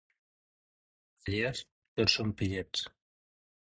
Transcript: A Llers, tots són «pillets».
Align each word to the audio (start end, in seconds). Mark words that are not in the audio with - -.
A 1.27 1.31
Llers, 1.35 1.63
tots 2.01 2.19
són 2.19 2.37
«pillets». 2.43 2.87